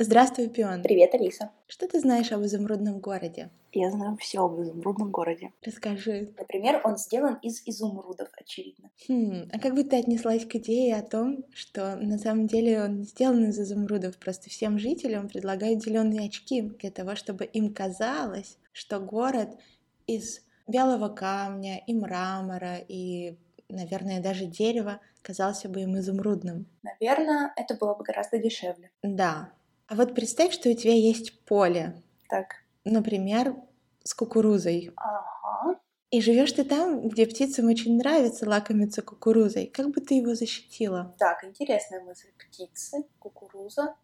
[0.00, 0.84] Здравствуй, Пион.
[0.84, 1.50] Привет, Алиса.
[1.66, 3.50] Что ты знаешь об изумрудном городе?
[3.72, 5.52] Я знаю все об изумрудном городе.
[5.64, 6.32] Расскажи.
[6.38, 8.90] Например, он сделан из изумрудов, очевидно.
[9.08, 12.98] Хм, а как бы ты отнеслась к идее о том, что на самом деле он
[12.98, 18.56] не сделан из изумрудов, просто всем жителям предлагают зеленые очки для того, чтобы им казалось,
[18.70, 19.58] что город
[20.06, 23.36] из белого камня и мрамора и,
[23.68, 26.66] наверное, даже дерева казался бы им изумрудным.
[26.84, 28.92] Наверное, это было бы гораздо дешевле.
[29.02, 29.50] Да.
[29.88, 32.56] А вот представь, что у тебя есть поле, Так.
[32.84, 33.56] например,
[34.04, 34.92] с кукурузой.
[34.96, 35.80] Ага.
[36.10, 39.66] И живешь ты там, где птицам очень нравится лакомиться кукурузой.
[39.66, 41.14] Как бы ты его защитила?
[41.18, 42.28] Так, интересная мысль.
[42.38, 43.94] Птицы, кукуруза.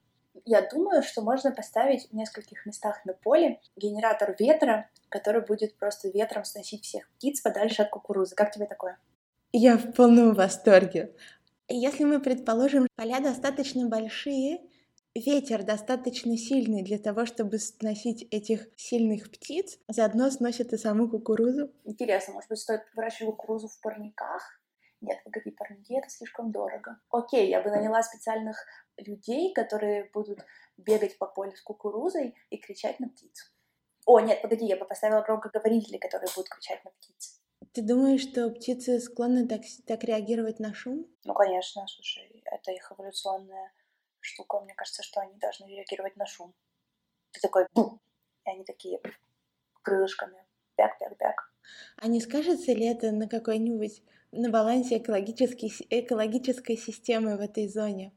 [0.46, 6.08] Я думаю, что можно поставить в нескольких местах на поле генератор ветра, который будет просто
[6.08, 8.34] ветром сносить всех птиц подальше от кукурузы.
[8.34, 8.98] Как тебе такое?
[9.52, 11.14] Я в полном восторге.
[11.68, 14.60] Если мы предположим, поля достаточно большие,
[15.14, 21.72] ветер достаточно сильный для того, чтобы сносить этих сильных птиц, заодно сносит и саму кукурузу.
[21.84, 24.60] Интересно, может быть, стоит выращивать кукурузу в парниках?
[25.00, 26.98] Нет, погоди, парники это слишком дорого.
[27.10, 28.64] Окей, я бы наняла специальных
[28.96, 30.40] людей, которые будут
[30.76, 33.52] бегать по полю с кукурузой и кричать на птиц.
[34.06, 37.40] О, нет, погоди, я бы поставила громкоговорители, которые будут кричать на птиц.
[37.72, 41.06] Ты думаешь, что птицы склонны так, так реагировать на шум?
[41.24, 43.72] Ну, конечно, слушай, это их эволюционная
[44.24, 44.60] штука.
[44.60, 46.54] Мне кажется, что они должны реагировать на шум.
[47.32, 48.00] Ты такой бум,
[48.44, 49.00] и они такие
[49.82, 50.44] крылышками.
[50.76, 51.52] Бяк-бяк-бяк.
[51.96, 54.02] А не скажется ли это на какой-нибудь
[54.32, 58.12] на балансе экологической, экологической системы в этой зоне,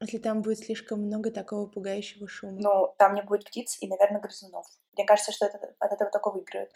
[0.00, 2.58] если там будет слишком много такого пугающего шума?
[2.60, 4.66] Ну, там не будет птиц и, наверное, грызунов.
[4.94, 6.70] Мне кажется, что это, от этого только выиграют.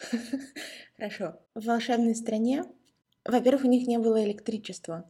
[0.97, 1.39] Хорошо.
[1.53, 2.63] В волшебной стране,
[3.23, 5.09] во-первых, у них не было электричества,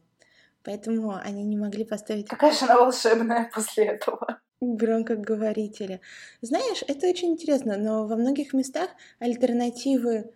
[0.68, 4.38] поэтому они не могли поставить Какая же она волшебная после этого.
[4.60, 6.02] громкоговорители.
[6.42, 10.30] Знаешь, это очень интересно, но во многих местах альтернативы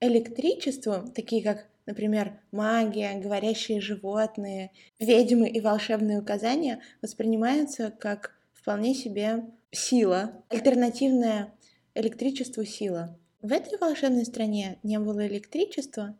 [0.00, 9.44] электричеству, такие как, например, магия, говорящие животные, ведьмы и волшебные указания, воспринимаются как вполне себе
[9.70, 11.52] сила, альтернативная
[11.94, 13.18] электричеству сила.
[13.42, 16.16] В этой волшебной стране не было электричества,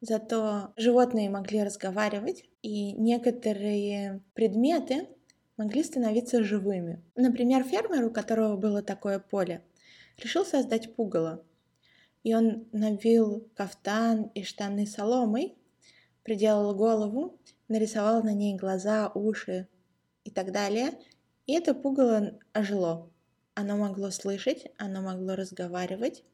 [0.00, 5.06] зато животные могли разговаривать, и некоторые предметы
[5.58, 7.02] могли становиться живыми.
[7.14, 9.62] Например, фермер, у которого было такое поле,
[10.16, 11.44] решил создать пугало.
[12.22, 15.58] И он набил кафтан и штаны соломой,
[16.22, 17.38] приделал голову,
[17.68, 19.68] нарисовал на ней глаза, уши
[20.24, 20.92] и так далее.
[21.46, 23.10] И это пугало ожило.
[23.52, 26.24] Оно могло слышать, оно могло разговаривать,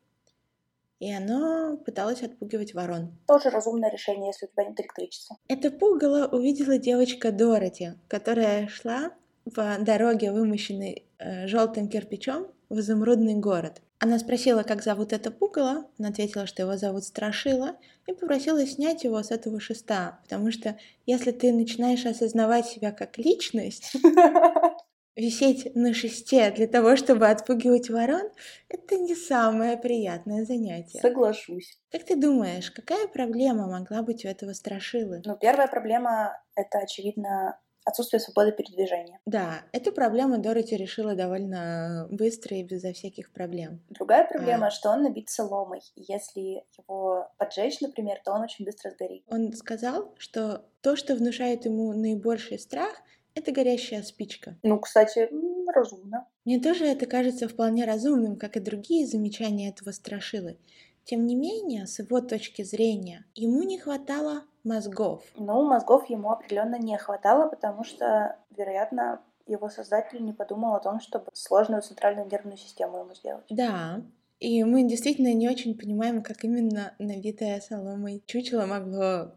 [1.00, 3.18] и оно пыталось отпугивать ворон.
[3.26, 5.36] Тоже разумное решение, если у тебя нет электричества.
[5.48, 9.10] Это пугало увидела девочка Дороти, которая шла
[9.54, 13.82] по дороге, вымощенной э, желтым кирпичом, в изумрудный город.
[13.98, 19.04] Она спросила, как зовут это пугало, он ответила, что его зовут Страшила, и попросила снять
[19.04, 23.92] его с этого шеста, потому что если ты начинаешь осознавать себя как личность,
[25.20, 28.30] висеть на шесте для того, чтобы отпугивать ворон,
[28.68, 31.00] это не самое приятное занятие.
[31.00, 31.78] Соглашусь.
[31.92, 35.22] Как ты думаешь, какая проблема могла быть у этого страшилы?
[35.24, 39.20] Ну, первая проблема— это, очевидно, отсутствие свободы передвижения.
[39.26, 43.82] Да, эту проблему Дороти решила довольно быстро и безо всяких проблем.
[43.90, 44.70] Другая проблема, а.
[44.70, 45.80] что он набит соломой.
[45.96, 49.24] И если его поджечь, например, то он очень быстро сгорит.
[49.28, 52.94] Он сказал, что то, что внушает ему наибольший страх,
[53.34, 54.56] это горящая спичка.
[54.62, 55.28] Ну, кстати,
[55.72, 56.26] разумно.
[56.44, 60.58] Мне тоже это кажется вполне разумным, как и другие замечания этого страшилы.
[61.04, 65.24] Тем не менее, с его точки зрения, ему не хватало мозгов.
[65.34, 71.00] Ну, мозгов ему определенно не хватало, потому что, вероятно, его создатель не подумал о том,
[71.00, 73.44] чтобы сложную центральную нервную систему ему сделать.
[73.50, 74.02] Да,
[74.38, 79.32] и мы действительно не очень понимаем, как именно набитое соломой чучело могло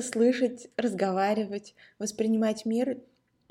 [0.00, 2.98] слышать, разговаривать, воспринимать мир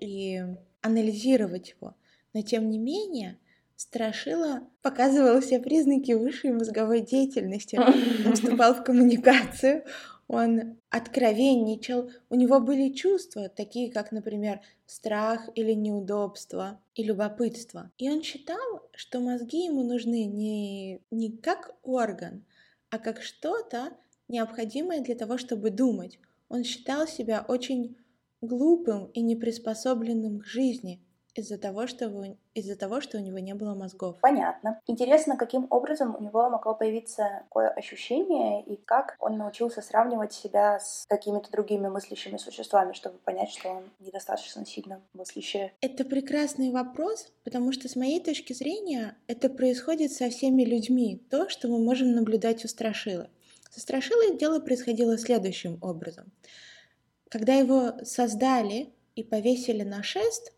[0.04, 0.44] и
[0.82, 1.96] анализировать его.
[2.34, 3.38] Но тем не менее,
[3.76, 7.78] Страшила показывал все признаки высшей мозговой деятельности.
[7.78, 9.84] Он вступал в коммуникацию,
[10.28, 17.92] он откровенничал, у него были чувства, такие как, например, страх или неудобство и любопытство.
[17.98, 22.46] И он считал, что мозги ему нужны не, не как орган,
[22.90, 23.98] а как что-то
[24.28, 26.20] необходимое для того, чтобы думать.
[26.48, 27.98] Он считал себя очень
[28.44, 31.02] глупым и неприспособленным к жизни,
[31.36, 34.18] из-за того, что вы, из-за того, что у него не было мозгов.
[34.22, 34.80] Понятно.
[34.88, 40.80] Интересно, каким образом у него могло появиться такое ощущение и как он научился сравнивать себя
[40.80, 45.72] с какими-то другими мыслящими существами, чтобы понять, что он недостаточно сильно мыслящий.
[45.82, 51.50] Это прекрасный вопрос, потому что с моей точки зрения это происходит со всеми людьми, то,
[51.50, 53.30] что мы можем наблюдать у Страшилы.
[53.72, 56.32] Со Страшилой дело происходило следующим образом.
[57.34, 60.54] Когда его создали и повесили на шест,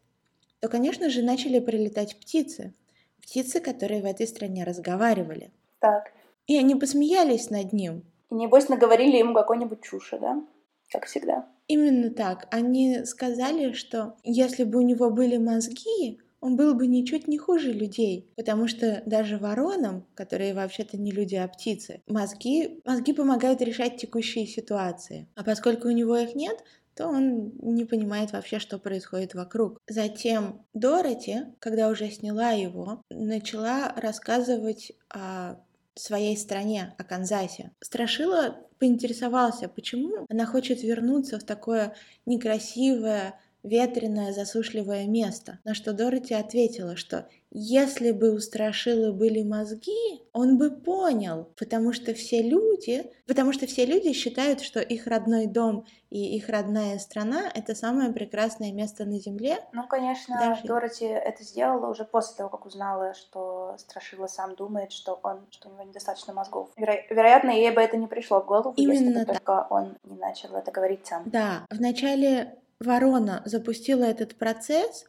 [0.60, 2.74] то, конечно же, начали прилетать птицы.
[3.22, 5.52] Птицы, которые в этой стране разговаривали.
[5.80, 6.12] Так.
[6.48, 8.04] И они посмеялись над ним.
[8.30, 10.46] И небось наговорили ему какой-нибудь чуши, да?
[10.92, 11.48] Как всегда.
[11.70, 12.46] Именно так.
[12.52, 17.74] Они сказали, что если бы у него были мозги, он был бы ничуть не хуже
[17.74, 23.98] людей, потому что даже воронам, которые вообще-то не люди, а птицы, мозги, мозги помогают решать
[23.98, 25.28] текущие ситуации.
[25.34, 26.64] А поскольку у него их нет,
[26.94, 29.80] то он не понимает вообще, что происходит вокруг.
[29.90, 35.56] Затем Дороти, когда уже сняла его, начала рассказывать о
[35.96, 37.72] своей стране, о Канзасе.
[37.82, 41.96] Страшила поинтересовался, почему она хочет вернуться в такое
[42.28, 45.60] некрасивое, ветреное, засушливое место.
[45.64, 47.28] На что Дороти ответила, что
[47.58, 53.66] если бы у Страшилы были мозги, он бы понял, потому что все люди, потому что
[53.66, 59.06] все люди считают, что их родной дом и их родная страна— это самое прекрасное место
[59.06, 59.58] на Земле.
[59.72, 60.64] Ну, конечно, Даже...
[60.64, 65.70] Дороти это сделала уже после того, как узнала, что Страшила сам думает, что он, что
[65.70, 66.70] у него недостаточно мозгов.
[66.76, 66.96] Веро...
[67.10, 69.38] Вероятно, ей бы это не пришло в голову, Именно если бы так.
[69.38, 71.24] только он не начал это говорить сам.
[71.26, 75.06] Да, вначале ворона запустила этот процесс,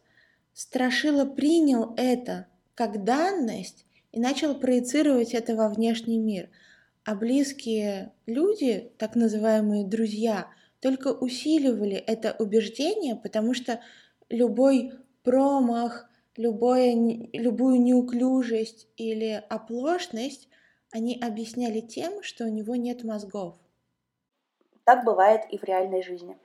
[0.56, 6.48] Страшила принял это как данность и начал проецировать это во внешний мир.
[7.04, 10.48] А близкие люди, так называемые друзья,
[10.80, 13.82] только усиливали это убеждение, потому что
[14.30, 14.92] любой
[15.24, 16.08] промах,
[16.38, 16.94] любое,
[17.34, 20.48] любую неуклюжесть или оплошность
[20.90, 23.56] они объясняли тем, что у него нет мозгов.
[24.84, 26.38] Так бывает и в реальной жизни.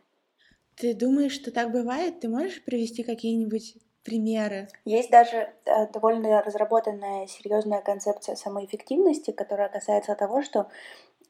[0.76, 2.20] Ты думаешь, что так бывает?
[2.20, 4.68] Ты можешь привести какие-нибудь примеры?
[4.86, 10.68] Есть даже э, довольно разработанная серьезная концепция самоэффективности, которая касается того, что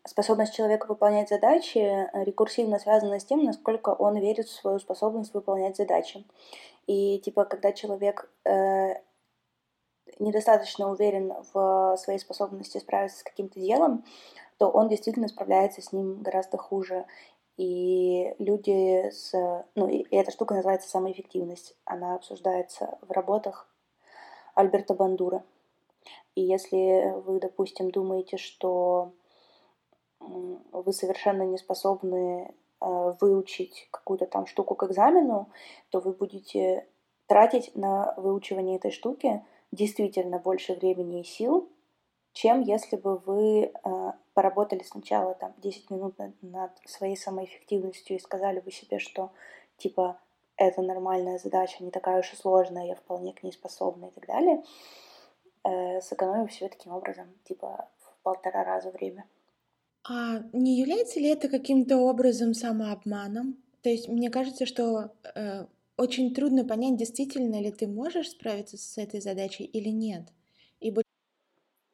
[0.06, 5.34] способность человека выполнять задачи э, рекурсивно связана с тем, насколько он верит в свою способность
[5.34, 6.26] выполнять задачи.
[6.88, 8.96] И типа, когда человек э,
[10.20, 14.04] недостаточно уверен в своей способности справиться с каким-то делом,
[14.58, 17.06] то он действительно справляется с ним гораздо хуже.
[17.58, 19.34] И люди с...
[19.76, 21.76] Ну, и эта штука называется самоэффективность.
[21.86, 23.68] Она обсуждается в работах
[24.56, 25.44] Альберта Бандура.
[26.36, 29.12] И если вы, допустим, думаете, что
[30.20, 35.50] вы совершенно не способны э, выучить какую-то там штуку к экзамену,
[35.90, 36.88] то вы будете
[37.28, 41.70] тратить на выучивание этой штуки действительно больше времени и сил,
[42.34, 48.60] чем если бы вы э, поработали сначала там 10 минут над своей самоэффективностью и сказали
[48.60, 49.32] бы себе, что
[49.78, 50.20] типа
[50.56, 54.28] это нормальная задача, не такая уж и сложная, я вполне к ней способна и так
[54.28, 54.64] далее,
[55.64, 59.26] э, сэкономив себе таким образом типа в полтора раза время.
[60.08, 63.58] А не является ли это каким-то образом самообманом?
[63.82, 65.66] То есть мне кажется, что э,
[65.98, 70.24] очень трудно понять, действительно ли ты можешь справиться с этой задачей или нет.
[70.80, 71.04] Ибо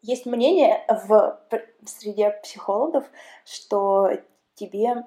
[0.01, 1.39] есть мнение в
[1.85, 3.05] среди психологов,
[3.45, 4.09] что
[4.55, 5.05] тебе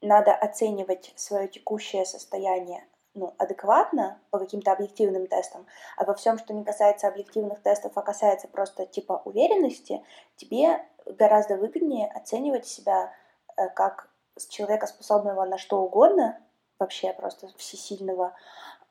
[0.00, 6.54] надо оценивать свое текущее состояние ну, адекватно по каким-то объективным тестам, а во всем, что
[6.54, 10.04] не касается объективных тестов, а касается просто типа уверенности,
[10.36, 13.12] тебе гораздо выгоднее оценивать себя
[13.56, 14.10] э, как
[14.48, 16.38] человека, способного на что угодно,
[16.78, 18.34] вообще просто всесильного,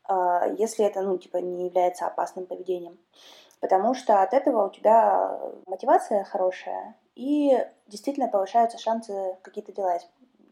[0.07, 2.99] э, если это, ну, типа, не является опасным поведением
[3.59, 9.97] потому что от этого у тебя мотивация хорошая, и действительно повышаются шансы какие-то дела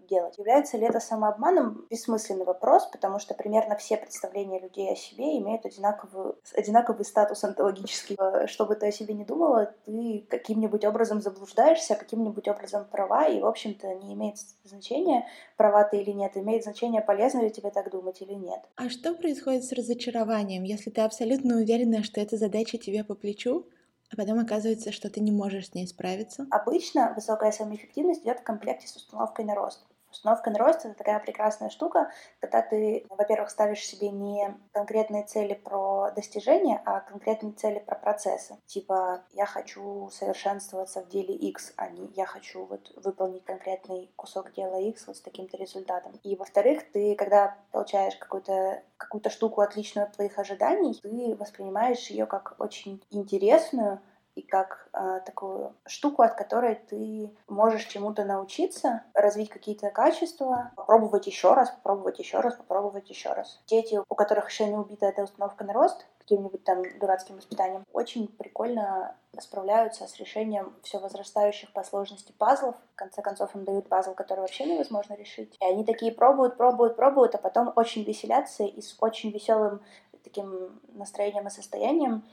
[0.08, 0.38] делать.
[0.38, 1.86] Является ли это самообманом?
[1.90, 8.18] Бессмысленный вопрос, потому что примерно все представления людей о себе имеют одинаковый, одинаковый статус онтологический.
[8.48, 13.40] Что бы ты о себе не думала, ты каким-нибудь образом заблуждаешься, каким-нибудь образом права, и,
[13.40, 17.92] в общем-то, не имеет значения, права ты или нет, имеет значение, полезно ли тебе так
[17.92, 18.62] думать или нет.
[18.76, 23.66] А что происходит с разочарованием, если ты абсолютно уверена, что эта задача тебе по плечу,
[24.10, 26.48] а потом оказывается, что ты не можешь с ней справиться?
[26.50, 29.86] Обычно высокая самоэффективность идет в комплекте с установкой на рост
[30.18, 32.10] Установка на рост— это такая прекрасная штука,
[32.40, 38.58] когда ты, во-первых, ставишь себе не конкретные цели про достижения, а конкретные цели про процессы.
[38.66, 44.54] Типа, я хочу совершенствоваться в деле X, а не я хочу вот выполнить конкретный кусок
[44.54, 46.14] дела X вот с таким-то результатом.
[46.24, 52.26] И, во-вторых, ты, когда получаешь какую-то какую-то штуку отличную от твоих ожиданий, ты воспринимаешь ее
[52.26, 54.02] как очень интересную,
[54.38, 61.26] и как э, такую штуку, от которой ты можешь чему-то научиться, развить какие-то качества, попробовать
[61.26, 63.60] еще раз, попробовать еще раз, попробовать еще раз.
[63.66, 68.28] Дети, у которых еще не убита эта установка на рост, каким-нибудь там дурацким воспитанием, очень
[68.28, 72.76] прикольно справляются с решением все возрастающих по сложности пазлов.
[72.94, 75.58] В конце концов, им дают пазл, который вообще невозможно решить.
[75.60, 79.82] И они такие пробуют, пробуют, пробуют, а потом очень веселятся и с очень веселым
[80.24, 82.24] таким настроением и состоянием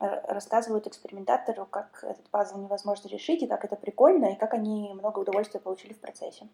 [0.00, 5.18] рассказывают экспериментатору, как этот пазл невозможно решить, и как это прикольно, и как они много
[5.20, 6.48] удовольствия получили в процессе.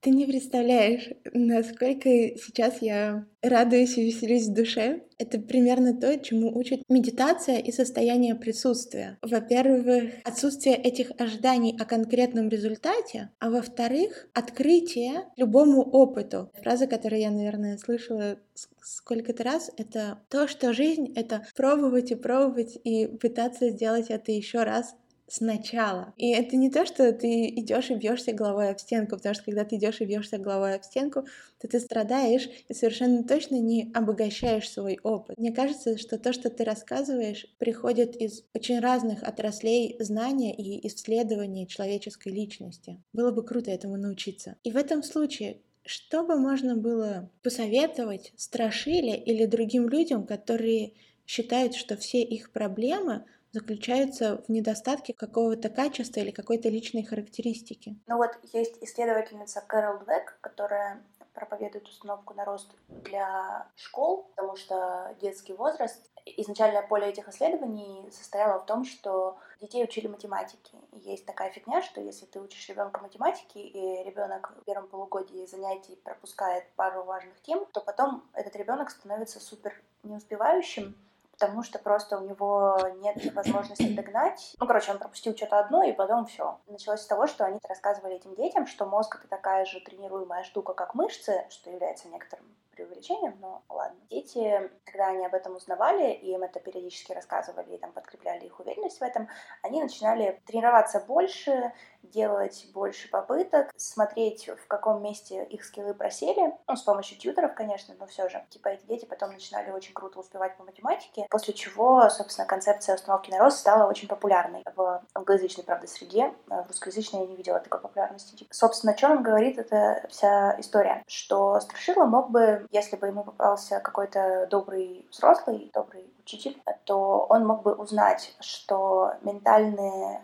[0.00, 5.02] Ты не представляешь, насколько сейчас я радуюсь и веселюсь в душе.
[5.18, 9.18] Это примерно то, чему учит медитация и состояние присутствия.
[9.20, 16.50] Во-первых, отсутствие этих ожиданий о конкретном результате, а во-вторых, открытие любому опыту.
[16.62, 18.38] Фраза, которую я, наверное, слышала
[18.82, 24.62] сколько-то раз, это то, что жизнь— это пробовать и пробовать и пытаться сделать это еще
[24.62, 24.94] раз
[25.30, 26.12] сначала.
[26.16, 29.64] И это не то, что ты идешь и бьешься головой об стенку, потому что когда
[29.64, 31.24] ты идешь и бьешься головой об стенку,
[31.60, 35.38] то ты страдаешь и совершенно точно не обогащаешь свой опыт.
[35.38, 41.66] Мне кажется, что то, что ты рассказываешь, приходит из очень разных отраслей знания и исследования
[41.66, 43.02] человеческой личности.
[43.12, 44.56] Было бы круто этому научиться.
[44.64, 50.92] И в этом случае что бы можно было посоветовать Страшиле или другим людям, которые
[51.26, 57.96] считают, что все их проблемы заключается в недостатке какого-то качества или какой-то личной характеристики.
[58.06, 61.02] Ну вот есть исследовательница Кэрол Двек, которая
[61.34, 68.60] проповедует установку на рост для школ, потому что детский возраст, изначальное поле этих исследований состояло
[68.60, 70.76] в том, что детей учили математике.
[70.92, 75.46] И есть такая фигня, что если ты учишь ребенка математике, и ребенок в первом полугодии
[75.46, 80.94] занятий пропускает пару важных тем, то потом этот ребенок становится супер неуспевающим,
[81.40, 84.54] потому что просто у него нет возможности догнать.
[84.60, 86.58] Ну, короче, он пропустил что-то одно, и потом все.
[86.66, 90.74] Началось с того, что они рассказывали этим детям, что мозг— это такая же тренируемая штука,
[90.74, 92.44] как мышцы, что является некоторым
[92.80, 93.98] преувеличением, но ладно.
[94.10, 98.58] Дети, когда они об этом узнавали, и им это периодически рассказывали, и там подкрепляли их
[98.58, 99.28] уверенность в этом,
[99.62, 101.72] они начинали тренироваться больше,
[102.02, 107.94] делать больше попыток, смотреть, в каком месте их скиллы просели, ну, с помощью тьютеров, конечно,
[107.98, 108.44] но все же.
[108.48, 113.30] Типа эти дети потом начинали очень круто успевать по математике, после чего, собственно, концепция установки
[113.30, 116.32] на рост стала очень популярной в англоязычной, правда, среде.
[116.46, 118.46] В русскоязычной я не видела такой популярности.
[118.50, 121.04] Собственно, о чем говорит эта вся история?
[121.06, 127.46] Что Страшила мог бы если бы ему попался какой-то добрый взрослый, добрый учитель, то он
[127.46, 130.22] мог бы узнать, что ментальные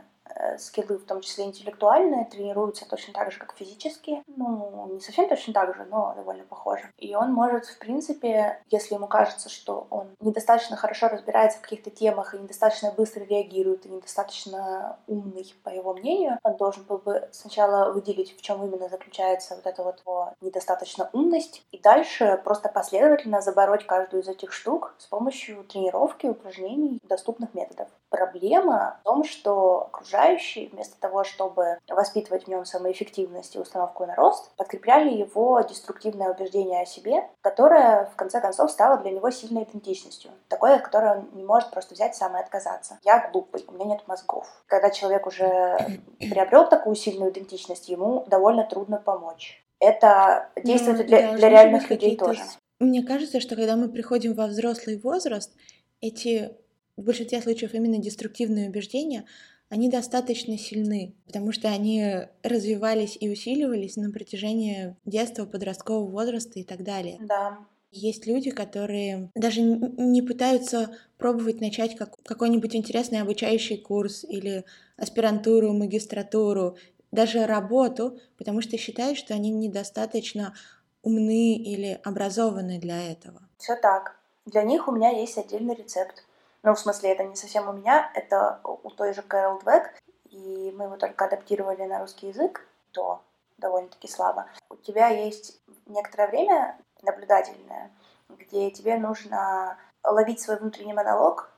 [0.59, 4.23] скиллы, в том числе интеллектуальные, тренируются точно так же, как физические.
[4.27, 6.91] Ну, не совсем точно так же, но довольно похоже.
[6.99, 11.91] И он может, в принципе, если ему кажется, что он недостаточно хорошо разбирается в каких-то
[11.91, 17.29] темах и недостаточно быстро реагирует, и недостаточно умный, по его мнению, он должен был бы
[17.33, 22.69] сначала выделить, в чем именно заключается вот эта вот его недостаточно умность, и дальше просто
[22.69, 27.89] последовательно забороть каждую из этих штук с помощью тренировки, упражнений, доступных методов.
[28.11, 34.15] Проблема в том, что окружающие, вместо того, чтобы воспитывать в нем самоэффективность и установку на
[34.15, 39.65] рост, подкрепляли его деструктивное убеждение о себе, которое, в конце концов, стало для него сильной
[39.65, 40.31] идентичностью.
[40.49, 42.99] Такое, от которой он не может просто взять сам и отказаться.
[43.05, 44.47] Я глупый, у меня нет мозгов.
[44.67, 45.77] Когда человек уже
[46.19, 49.65] приобрел такую сильную идентичность, ему довольно трудно помочь.
[49.79, 52.41] Это действует ну, для, для реальных людей тоже.
[52.79, 55.53] Мне кажется, что когда мы приходим во взрослый возраст,
[56.01, 56.57] эти
[56.97, 59.25] в большинстве случаев именно деструктивные убеждения,
[59.69, 66.65] они достаточно сильны, потому что они развивались и усиливались на протяжении детства, подросткового возраста и
[66.65, 67.19] так далее.
[67.21, 67.59] Да.
[67.91, 74.65] Есть люди, которые даже не пытаются пробовать начать как, какой-нибудь интересный обучающий курс или
[74.97, 76.77] аспирантуру, магистратуру,
[77.11, 80.55] даже работу, потому что считают, что они недостаточно
[81.03, 83.41] умны или образованы для этого.
[83.59, 84.19] Все так.
[84.45, 86.26] Для них у меня есть отдельный рецепт.
[86.67, 89.95] Ну, в смысле, это не совсем у меня, это у той же Кэрол Двек,
[90.25, 93.23] и мы его только адаптировали на русский язык, то
[93.57, 94.47] довольно-таки слабо.
[94.69, 97.93] У тебя есть некоторое время наблюдательное,
[98.31, 101.53] где тебе нужно ловить свой внутренний монолог,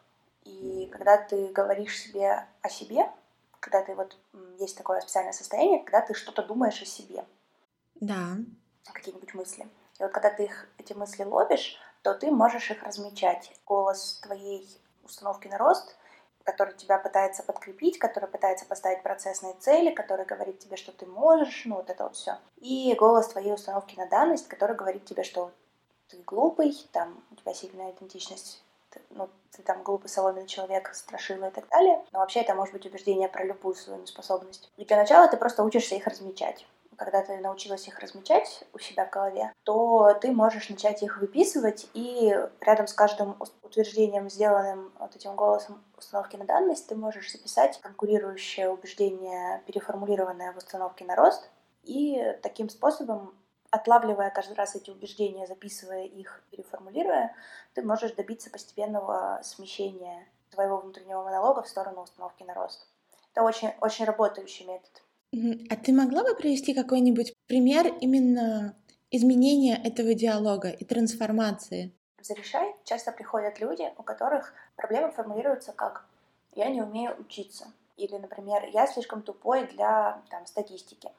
[0.45, 3.11] и когда ты говоришь себе о себе,
[3.61, 4.15] когда ты вот
[4.59, 7.25] есть такое специальное состояние, когда ты что-то думаешь о себе.
[7.95, 8.37] Да.
[8.93, 9.67] Какие-нибудь мысли.
[9.99, 13.59] И вот когда ты их, эти мысли ловишь, то ты можешь их размечать.
[13.65, 14.69] Голос твоей
[15.09, 15.97] установки на рост,
[16.45, 21.65] который тебя пытается подкрепить, который пытается поставить процессные цели, который говорит тебе, что ты можешь,
[21.67, 22.39] ну вот это вот все.
[22.57, 25.53] И голос твоей установки на данность, который говорит тебе, что
[26.09, 31.47] ты глупый, там у тебя сильная идентичность ты, ну, ты там глупый соломенный человек, страшила
[31.47, 32.03] и так далее.
[32.13, 34.71] Но вообще это может быть убеждение про любую свою неспособность.
[34.77, 36.67] И для начала ты просто учишься их размечать
[36.99, 41.89] когда ты научилась их размечать у себя в голове, то ты можешь начать их выписывать,
[41.95, 47.81] и рядом с каждым утверждением, сделанным вот этим голосом установки на данность, ты можешь записать
[47.81, 51.49] конкурирующее убеждение, переформулированное в установке на рост,
[51.85, 53.33] и таким способом
[53.71, 57.35] отлавливая каждый раз эти убеждения, записывая их, переформулируя,
[57.75, 62.89] ты можешь добиться постепенного смещения твоего внутреннего монолога в сторону установки на рост.
[63.33, 65.03] Это очень, очень работающий метод.
[65.33, 68.77] А ты могла бы привести какой-нибудь пример именно
[69.11, 71.93] изменения этого диалога и трансформации?
[72.19, 76.07] В Зарешай часто приходят люди, у которых проблемы формулируются как
[76.55, 77.67] «я не умею учиться»
[77.97, 81.11] или, например, «я слишком тупой для там, статистики»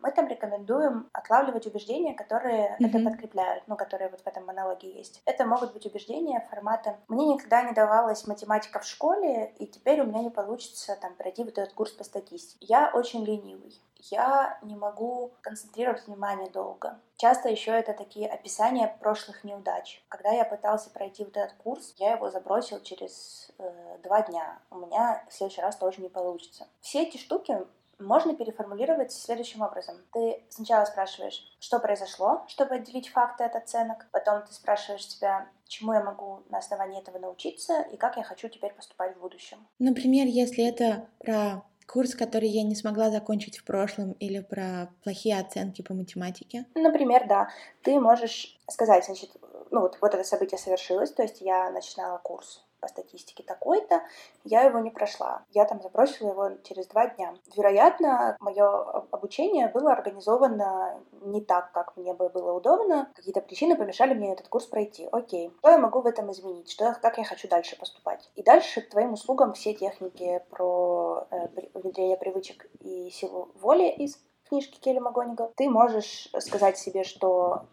[0.00, 2.86] мы там рекомендуем отлавливать убеждения, которые mm-hmm.
[2.86, 5.22] это подкрепляют, ну, которые вот в этом монологе есть.
[5.24, 10.04] Это могут быть убеждения формата «мне никогда не давалась математика в школе, и теперь у
[10.04, 12.66] меня не получится там пройти вот этот курс по статистике.
[12.66, 13.80] Я очень ленивый.
[14.10, 17.00] Я не могу концентрировать внимание долго.
[17.16, 20.04] Часто еще это такие описания прошлых неудач.
[20.08, 24.60] Когда я пытался пройти вот этот курс, я его забросил через э, два дня.
[24.70, 26.68] У меня в следующий раз тоже не получится.
[26.80, 27.58] Все эти штуки
[27.98, 29.96] можно переформулировать следующим образом.
[30.12, 34.06] Ты сначала спрашиваешь, что произошло, чтобы отделить факты от оценок.
[34.12, 38.48] Потом ты спрашиваешь себя, чему я могу на основании этого научиться и как я хочу
[38.48, 39.58] теперь поступать в будущем.
[39.78, 45.38] Например, если это про курс, который я не смогла закончить в прошлом, или про плохие
[45.38, 46.66] оценки по математике?
[46.74, 47.48] Например, да.
[47.82, 49.30] Ты можешь сказать, значит,
[49.70, 54.02] ну вот, вот это событие совершилось, то есть я начинала курс по статистике такой-то,
[54.44, 55.44] я его не прошла.
[55.50, 57.34] Я там забросила его через два дня.
[57.56, 58.66] Вероятно, мое
[59.10, 63.10] обучение было организовано не так, как мне бы было удобно.
[63.14, 65.08] Какие-то причины помешали мне этот курс пройти.
[65.12, 65.52] Окей.
[65.58, 66.70] Что я могу в этом изменить?
[66.70, 68.30] Что, как я хочу дальше поступать?
[68.34, 74.18] И дальше к твоим услугам все техники про э, внедрение привычек и силу воли из
[74.48, 75.52] книжки Келли Магонигал.
[75.56, 77.66] Ты можешь сказать себе, что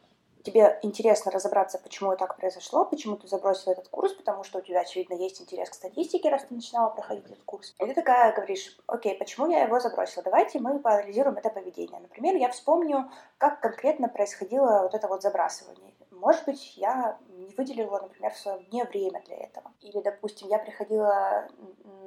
[0.45, 4.81] тебе интересно разобраться, почему так произошло, почему ты забросила этот курс, потому что у тебя,
[4.81, 7.75] очевидно, есть интерес к статистике, раз ты начинала проходить этот курс.
[7.79, 10.23] И ты такая говоришь, окей, почему я его забросила?
[10.23, 11.99] Давайте мы поанализируем это поведение.
[11.99, 15.93] Например, я вспомню, как конкретно происходило вот это вот забрасывание.
[16.11, 19.71] Может быть, я не выделила, например, в своем дне время для этого.
[19.81, 21.47] Или, допустим, я приходила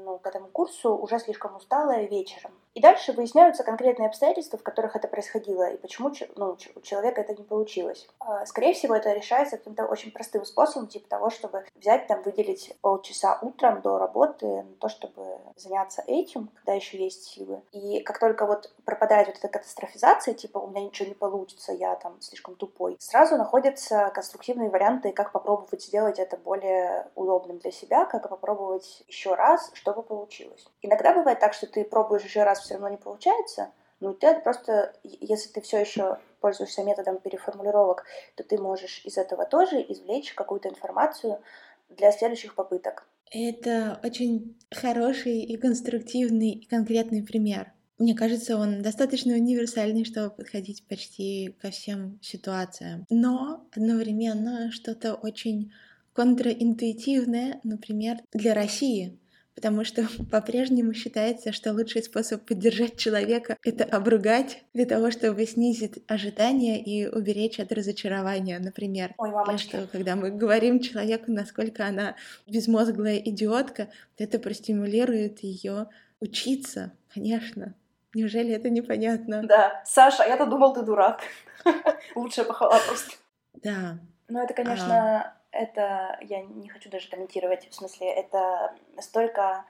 [0.04, 2.52] ну, к этому курсу уже слишком усталая вечером.
[2.74, 7.34] И дальше выясняются конкретные обстоятельства, в которых это происходило, и почему ну, у человека это
[7.34, 8.08] не получилось.
[8.20, 12.76] А, скорее всего, это решается каким-то очень простым способом, типа того, чтобы взять, там, выделить
[12.80, 17.62] полчаса утром до работы на то, чтобы заняться этим, когда еще есть силы.
[17.72, 21.96] И как только вот пропадает вот эта катастрофизация, типа у меня ничего не получится, я
[21.96, 28.04] там слишком тупой, сразу находятся конструктивные варианты, как попробовать сделать это более удобным для себя,
[28.04, 30.64] как попробовать еще раз, чтобы получилось.
[30.80, 34.94] Иногда бывает так, что ты пробуешь еще раз, все равно не получается, ну, ты просто,
[35.02, 38.04] если ты все еще пользуешься методом переформулировок,
[38.36, 41.40] то ты можешь из этого тоже извлечь какую-то информацию
[41.88, 43.08] для следующих попыток.
[43.32, 47.72] Это очень хороший и конструктивный и конкретный пример.
[47.98, 53.04] Мне кажется, он достаточно универсальный, чтобы подходить почти ко всем ситуациям.
[53.10, 55.72] Но одновременно что-то очень
[56.12, 59.18] контраинтуитивное, например, для России,
[59.54, 66.02] потому что по-прежнему считается, что лучший способ поддержать человека— это обругать для того, чтобы снизить
[66.06, 69.12] ожидания и уберечь от разочарования, например.
[69.18, 69.68] Ой, мамочки.
[69.68, 72.14] что когда мы говорим человеку, насколько она
[72.46, 75.88] безмозглая идиотка, это простимулирует ее
[76.20, 77.74] учиться, конечно.
[78.14, 79.42] Неужели это непонятно?
[79.42, 79.82] Да.
[79.84, 81.22] Саша, я-то думал, ты дурак.
[82.14, 83.16] Лучшая похвала просто.
[83.54, 83.98] Да.
[84.28, 87.68] Ну, это, конечно, это я не хочу даже комментировать.
[87.70, 89.64] В смысле, это настолько...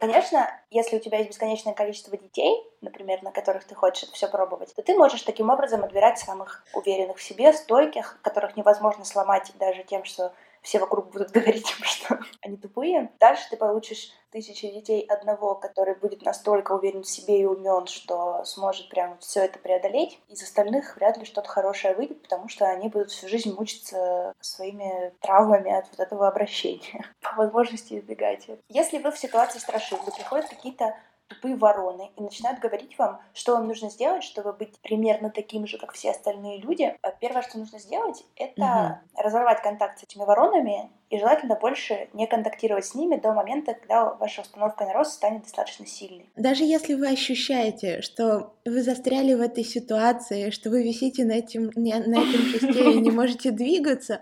[0.00, 4.74] Конечно, если у тебя есть бесконечное количество детей, например, на которых ты хочешь все пробовать,
[4.74, 9.82] то ты можешь таким образом отбирать самых уверенных в себе, стойких, которых невозможно сломать даже
[9.84, 10.32] тем, что
[10.66, 13.12] все вокруг будут говорить им, что они тупые.
[13.20, 18.44] Дальше ты получишь тысячи детей одного, который будет настолько уверен в себе и умен, что
[18.44, 20.18] сможет прям все это преодолеть.
[20.28, 25.14] Из остальных вряд ли что-то хорошее выйдет, потому что они будут всю жизнь мучиться своими
[25.20, 27.06] травмами от вот этого обращения.
[27.22, 28.48] По возможности избегать.
[28.68, 30.96] Если вы в ситуации страшилки, приходят какие-то
[31.28, 35.78] тупые вороны и начинают говорить вам, что вам нужно сделать, чтобы быть примерно таким же,
[35.78, 36.96] как все остальные люди.
[37.02, 39.22] А первое, что нужно сделать, это угу.
[39.22, 44.14] разорвать контакт с этими воронами и желательно больше не контактировать с ними до момента, когда
[44.14, 46.28] ваша установка на рост станет достаточно сильной.
[46.36, 51.70] Даже если вы ощущаете, что вы застряли в этой ситуации, что вы висите на, этим,
[51.74, 54.20] на этом шесте и не можете двигаться,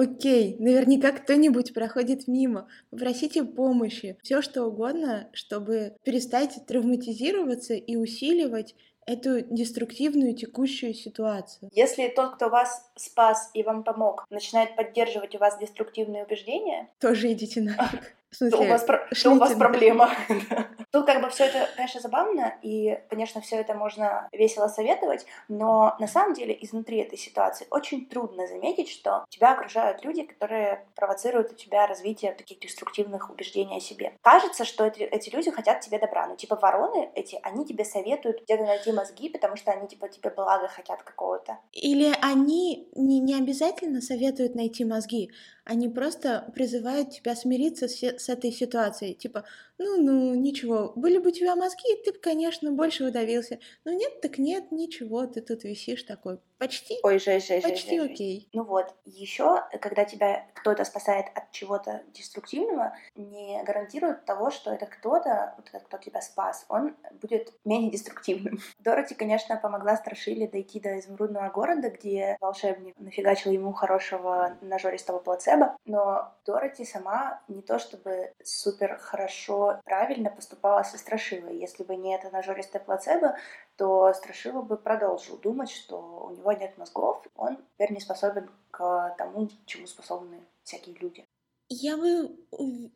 [0.00, 2.68] Окей, наверняка кто-нибудь проходит мимо.
[2.88, 4.16] Попросите помощи.
[4.22, 11.68] Все что угодно, чтобы перестать травматизироваться и усиливать эту деструктивную текущую ситуацию.
[11.74, 17.32] Если тот, кто вас спас и вам помог, начинает поддерживать у вас деструктивные убеждения, тоже
[17.32, 18.16] идите нафиг.
[18.30, 20.10] В смысле, то у вас, то у вас проблема.
[20.92, 25.96] Тут как бы все это, конечно, забавно, и, конечно, все это можно весело советовать, но
[25.98, 31.52] на самом деле изнутри этой ситуации очень трудно заметить, что тебя окружают люди, которые провоцируют
[31.52, 34.12] у тебя развитие таких деструктивных убеждений о себе.
[34.22, 38.42] Кажется, что эти, эти люди хотят тебе добра, ну типа вороны эти, они тебе советуют
[38.42, 41.58] где-то найти мозги, потому что они типа тебе блага хотят какого-то.
[41.72, 45.30] Или они не, не обязательно советуют найти мозги,
[45.70, 49.14] они просто призывают тебя смириться с, с этой ситуацией.
[49.14, 49.44] Типа,
[49.80, 53.58] ну-ну, ничего, были бы у тебя мозги, ты бы, конечно, больше удавился.
[53.84, 56.38] Ну нет, так нет, ничего, ты тут висишь такой.
[56.58, 56.98] Почти.
[57.02, 58.48] Ой, жесть, жесть, Почти жесть, окей.
[58.52, 64.90] Ну вот, еще, когда тебя кто-то спасает от чего-то деструктивного, не гарантирует того, что этот
[64.90, 68.58] кто-то, вот этот, кто тебя спас, он будет менее деструктивным.
[68.78, 75.78] Дороти, конечно, помогла Страшиле дойти до изумрудного города, где волшебник нафигачил ему хорошего нажористого плацебо,
[75.86, 81.58] но Дороти сама не то чтобы супер хорошо, правильно поступала со Страшилой.
[81.58, 83.36] Если бы не это нажористое плацебо,
[83.76, 89.14] то Страшила бы продолжил думать, что у него нет мозгов, он теперь не способен к
[89.18, 91.24] тому, чему способны всякие люди.
[91.72, 92.36] Я бы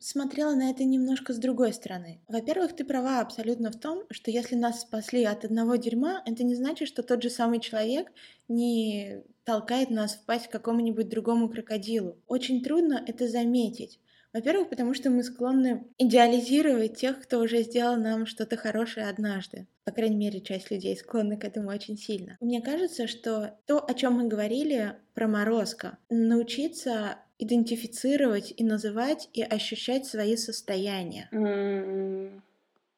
[0.01, 2.21] смотрела на это немножко с другой стороны.
[2.27, 6.57] Во-первых, ты права абсолютно в том, что если нас спасли от одного дерьма, это не
[6.57, 8.11] значит, что тот же самый человек
[8.49, 12.17] не толкает нас впасть к какому-нибудь другому крокодилу.
[12.27, 14.01] Очень трудно это заметить.
[14.35, 19.68] Во-первых, потому что мы склонны идеализировать тех, кто уже сделал нам что-то хорошее однажды.
[19.85, 22.37] По крайней мере, часть людей склонны к этому очень сильно.
[22.40, 29.42] Мне кажется, что то, о чем мы говорили про морозка, научиться идентифицировать и называть и
[29.42, 31.29] ощущать свои состояния.
[31.33, 32.40] Mm-hmm.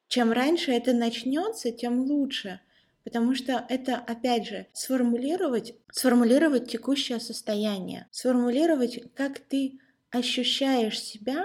[0.07, 2.61] Чем раньше это начнется, тем лучше.
[3.03, 9.79] Потому что это, опять же, сформулировать, сформулировать текущее состояние, сформулировать, как ты
[10.11, 11.43] ощущаешь себя,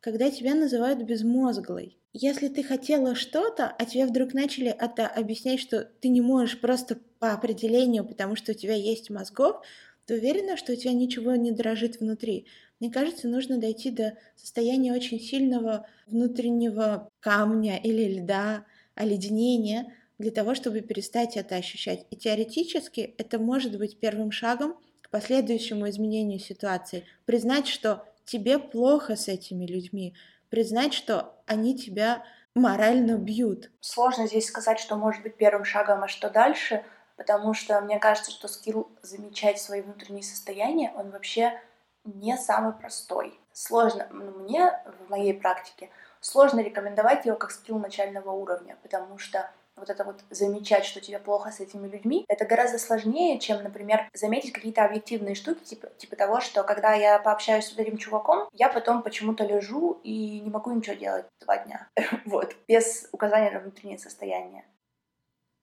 [0.00, 1.98] когда тебя называют безмозглой.
[2.12, 6.98] Если ты хотела что-то, а тебе вдруг начали это объяснять, что ты не можешь просто
[7.18, 9.64] по определению, потому что у тебя есть мозгов,
[10.06, 12.46] ты уверена, что у тебя ничего не дрожит внутри.
[12.80, 18.64] Мне кажется, нужно дойти до состояния очень сильного внутреннего камня или льда,
[18.96, 22.06] оледенения, для того, чтобы перестать это ощущать.
[22.10, 24.76] И теоретически это может быть первым шагом
[25.10, 30.14] последующему изменению ситуации, признать, что тебе плохо с этими людьми,
[30.48, 33.70] признать, что они тебя морально бьют.
[33.80, 36.84] Сложно здесь сказать, что может быть первым шагом, а что дальше,
[37.16, 41.60] потому что мне кажется, что скилл замечать свои внутренние состояния, он вообще
[42.04, 43.38] не самый простой.
[43.52, 49.90] Сложно, мне в моей практике, сложно рекомендовать его как скилл начального уровня, потому что вот
[49.90, 54.52] это вот замечать, что тебе плохо с этими людьми, это гораздо сложнее, чем, например, заметить
[54.52, 59.02] какие-то объективные штуки, типа, типа того, что когда я пообщаюсь с этим чуваком, я потом
[59.02, 61.88] почему-то лежу и не могу ничего делать два дня.
[62.26, 64.64] вот, без указания на внутреннее состояние.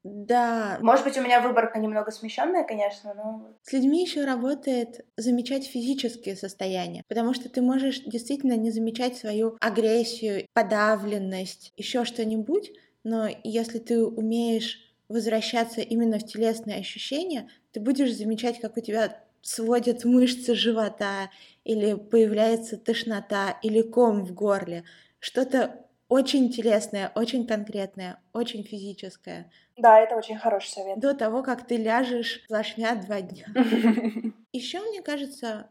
[0.03, 0.77] Да.
[0.81, 3.49] Может быть, у меня выборка немного смещенная, конечно, но...
[3.63, 9.57] С людьми еще работает замечать физические состояния, потому что ты можешь действительно не замечать свою
[9.59, 12.71] агрессию, подавленность, еще что-нибудь,
[13.07, 19.23] но если ты умеешь возвращаться именно в телесные ощущения, ты будешь замечать, как у тебя
[19.41, 21.29] сводят мышцы живота,
[21.63, 24.83] или появляется тошнота, или ком в горле.
[25.19, 29.49] Что-то очень телесное, очень конкретное, очень физическое.
[29.77, 30.99] Да, это очень хороший совет.
[30.99, 33.45] До того, как ты ляжешь плашмя два дня.
[34.51, 35.69] Еще, мне кажется,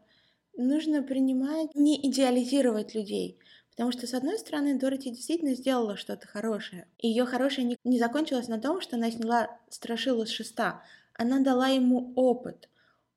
[0.55, 3.37] нужно принимать, не идеализировать людей.
[3.77, 6.87] Потому что, с одной стороны, Дороти действительно сделала что-то хорошее.
[6.97, 10.81] Ее хорошее не, не закончилось на том, что она сняла страшилу с шеста.
[11.13, 12.69] Она дала ему опыт.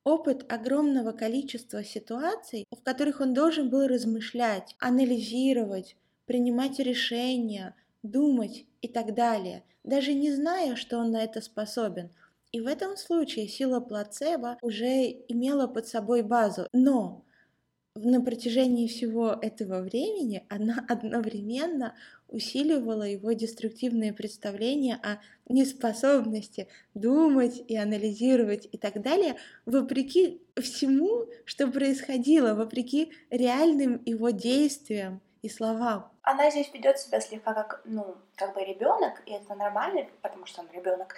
[0.03, 5.97] Опыт огромного количества ситуаций, в которых он должен был размышлять, анализировать,
[6.27, 12.11] принимать решения, думать и так далее, даже не зная, что он на это способен.
[12.51, 16.67] И в этом случае сила плацебо уже имела под собой базу.
[16.71, 17.25] Но
[17.95, 21.95] на протяжении всего этого времени она одновременно
[22.29, 25.17] усиливала его деструктивные представления о
[25.51, 35.21] неспособности думать и анализировать и так далее, вопреки всему, что происходило, вопреки реальным его действиям
[35.41, 36.09] и словам.
[36.21, 40.61] Она здесь ведет себя слегка как, ну, как бы ребенок, и это нормально, потому что
[40.61, 41.15] он ребенок.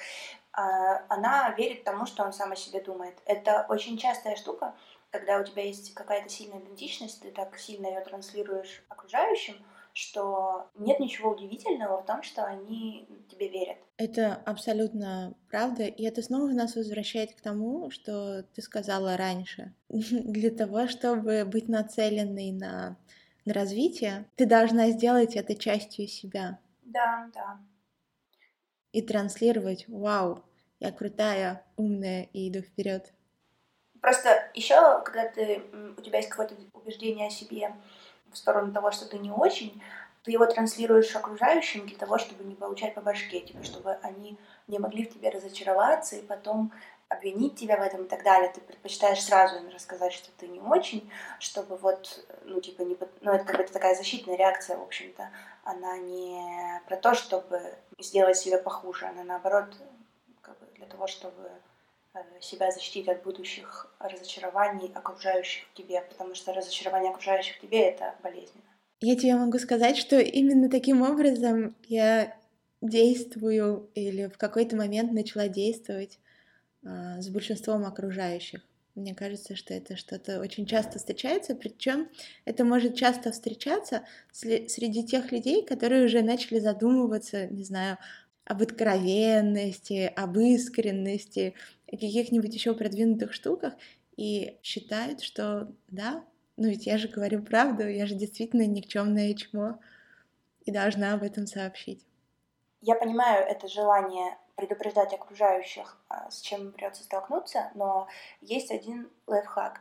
[0.53, 3.15] А, она верит тому, что он сам о себе думает.
[3.25, 4.75] Это очень частая штука,
[5.13, 9.53] когда у тебя есть какая-то сильная идентичность, ты так сильно ее транслируешь окружающим,
[9.93, 13.77] что нет ничего удивительного в том, что они тебе верят.
[13.97, 19.75] Это абсолютно правда, и это снова нас возвращает к тому, что ты сказала раньше.
[19.89, 22.97] Для того, чтобы быть нацеленной на,
[23.45, 26.57] на развитие, ты должна сделать это частью себя.
[26.81, 27.59] Да, да.
[28.93, 30.43] И транслировать, вау,
[30.79, 33.13] я крутая, умная и иду вперед.
[34.03, 35.63] Просто еще, когда ты,
[35.97, 37.73] у тебя есть какое-то убеждение о себе
[38.33, 39.81] в сторону того, что ты не очень,
[40.23, 44.37] ты его транслируешь окружающим для того, чтобы не получать по башке, типа, чтобы они
[44.67, 46.73] не могли в тебе разочароваться и потом
[47.07, 48.51] обвинить тебя в этом и так далее.
[48.53, 52.97] Ты предпочитаешь сразу им рассказать, что ты не очень, чтобы вот, ну, типа, не...
[53.21, 55.29] Ну, это как бы такая защитная реакция, в общем-то.
[55.63, 57.61] Она не про то, чтобы
[57.99, 59.73] сделать себя похуже, она наоборот,
[60.41, 61.51] как бы для того, чтобы
[62.41, 68.63] себя защитить от будущих разочарований окружающих тебе, потому что разочарование окружающих тебе— это болезненно.
[68.99, 72.37] Я тебе могу сказать, что именно таким образом я
[72.81, 76.19] действую или в какой-то момент начала действовать
[76.83, 78.61] э, с большинством окружающих.
[78.95, 82.09] Мне кажется, что это что-то очень часто встречается, причем
[82.45, 87.97] это может часто встречаться среди тех людей, которые уже начали задумываться, не знаю,
[88.45, 91.55] об откровенности, об искренности,
[91.93, 93.75] о каких-нибудь еще продвинутых штуках
[94.17, 96.25] и считают, что да,
[96.57, 99.79] ну ведь я же говорю правду, я же действительно никчемное чмо
[100.65, 102.03] и должна об этом сообщить.
[102.81, 108.07] Я понимаю это желание предупреждать окружающих, а, с чем придется столкнуться, но
[108.41, 109.79] есть один лайфхак.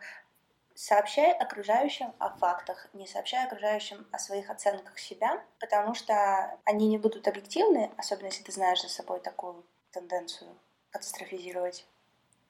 [0.75, 6.99] Сообщай окружающим о фактах, не сообщай окружающим о своих оценках себя, потому что они не
[6.99, 10.57] будут объективны, особенно если ты знаешь за собой такую тенденцию
[10.91, 11.87] катастрофизировать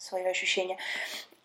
[0.02, 0.78] свое ощущение.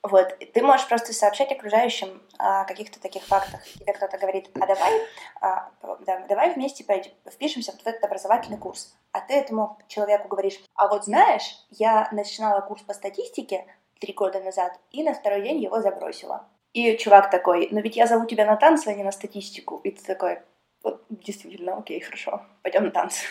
[0.04, 3.62] Вот, ты можешь просто сообщать окружающим о каких-то таких фактах.
[3.64, 5.02] Тебе кто-то говорит, а давай,
[5.42, 5.72] а,
[6.06, 8.96] да, давай вместе пойдем, впишемся в этот образовательный курс.
[9.12, 13.66] А ты этому человеку говоришь, а вот знаешь, я начинала курс по статистике
[14.00, 16.48] три года назад и на второй день его забросила.
[16.74, 19.82] И чувак такой, ну ведь я зову тебя на танцы, а не на статистику.
[19.84, 20.40] И ты такой,
[20.84, 23.26] вот действительно, окей, хорошо, пойдем на танцы.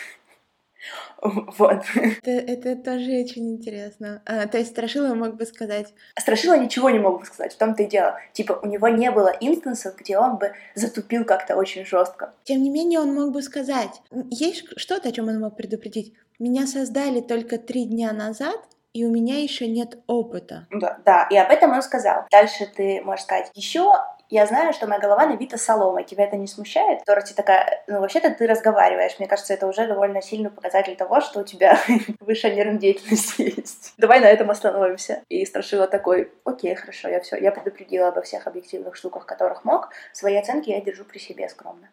[1.57, 1.83] Вот.
[1.95, 4.21] Это, это тоже очень интересно.
[4.25, 5.93] А, то есть Страшила мог бы сказать...
[6.19, 8.19] Страшила ничего не мог бы сказать, в том-то и дело.
[8.33, 12.33] Типа, у него не было инстансов, где он бы затупил как-то очень жестко.
[12.43, 14.01] Тем не менее, он мог бы сказать...
[14.29, 16.13] Есть что-то, о чем он мог предупредить?
[16.39, 18.57] Меня создали только три дня назад,
[18.93, 20.67] и у меня еще нет опыта.
[20.71, 22.25] Да, да, и об этом он сказал.
[22.31, 23.93] Дальше ты можешь сказать, еще
[24.29, 26.03] я знаю, что моя голова набита соломой.
[26.03, 27.03] Тебя это не смущает?
[27.05, 29.17] Дороти такая, ну, вообще-то ты разговариваешь.
[29.19, 31.79] Мне кажется, это уже довольно сильный показатель того, что у тебя
[32.19, 33.93] высшая нервная деятельность есть.
[33.97, 35.23] Давай на этом остановимся.
[35.29, 39.89] И Страшила такой, окей, хорошо, я все, я предупредила обо всех объективных штуках, которых мог.
[40.13, 41.89] Свои оценки я держу при себе скромно.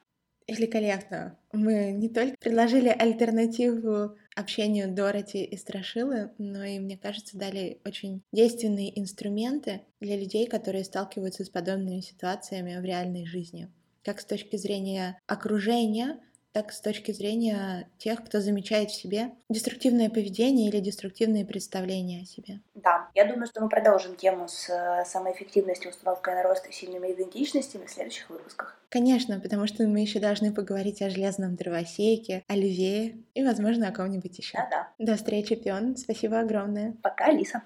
[0.47, 1.39] Великолепно.
[1.53, 8.23] Мы не только предложили альтернативу общению Дороти и Страшилы, но и, мне кажется, дали очень
[8.33, 13.71] действенные инструменты для людей, которые сталкиваются с подобными ситуациями в реальной жизни.
[14.03, 16.21] Как с точки зрения окружения,
[16.55, 22.27] так с точки зрения тех, кто замечает в себе деструктивное поведение или деструктивные представления о
[22.27, 22.61] себе.
[22.77, 26.73] Да, я думаю, что мы продолжим тему с э, самой эффективностью, установкой на рост и
[26.73, 28.81] сильными идентичностями в следующих выпусках.
[28.89, 33.93] Конечно, потому что мы еще должны поговорить о железном дровосеке, о льве и, возможно, о
[33.93, 34.57] ком-нибудь еще.
[34.57, 34.89] Да-да.
[34.99, 35.97] До встречи, Пион.
[35.97, 36.95] Спасибо огромное.
[37.03, 37.65] Пока, Алиса.